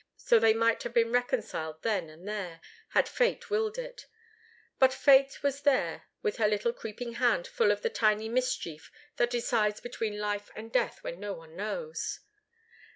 [0.17, 2.59] So they might have been reconciled then and there,
[2.89, 4.07] had Fate willed it.
[4.79, 9.29] But Fate was there with her little creeping hand full of the tiny mischief that
[9.29, 12.21] decides between life and death when no one knows.